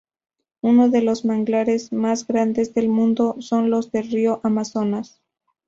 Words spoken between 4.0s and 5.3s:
Río Amazonas.